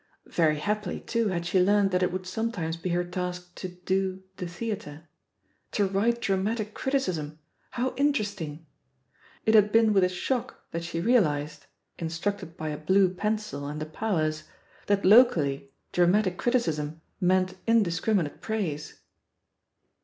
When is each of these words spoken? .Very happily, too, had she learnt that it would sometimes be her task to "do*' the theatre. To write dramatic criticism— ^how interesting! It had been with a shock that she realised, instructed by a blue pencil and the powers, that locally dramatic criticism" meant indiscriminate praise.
.Very 0.25 0.57
happily, 0.57 0.99
too, 0.99 1.27
had 1.27 1.45
she 1.45 1.59
learnt 1.61 1.91
that 1.91 2.01
it 2.01 2.11
would 2.11 2.25
sometimes 2.25 2.75
be 2.75 2.89
her 2.89 3.03
task 3.03 3.53
to 3.53 3.67
"do*' 3.67 4.23
the 4.37 4.47
theatre. 4.47 5.07
To 5.73 5.85
write 5.85 6.19
dramatic 6.23 6.73
criticism— 6.73 7.37
^how 7.75 7.93
interesting! 7.97 8.65
It 9.45 9.53
had 9.53 9.71
been 9.71 9.93
with 9.93 10.03
a 10.03 10.09
shock 10.09 10.63
that 10.71 10.83
she 10.83 10.99
realised, 10.99 11.67
instructed 11.99 12.57
by 12.57 12.69
a 12.69 12.79
blue 12.79 13.13
pencil 13.13 13.67
and 13.67 13.79
the 13.79 13.85
powers, 13.85 14.45
that 14.87 15.05
locally 15.05 15.71
dramatic 15.91 16.35
criticism" 16.35 17.01
meant 17.19 17.57
indiscriminate 17.67 18.41
praise. 18.41 19.01